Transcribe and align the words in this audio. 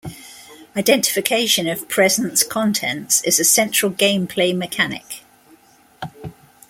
Identification 0.75 1.67
of 1.69 1.87
presents' 1.87 2.41
contents 2.41 3.21
is 3.23 3.39
a 3.39 3.43
central 3.43 3.91
gameplay 3.91 4.51
mechanic. 4.57 5.21